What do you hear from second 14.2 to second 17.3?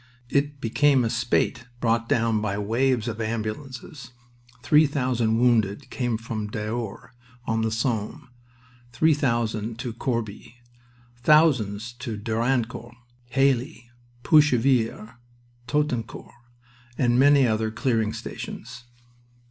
Puchevillers, Toutencourt, and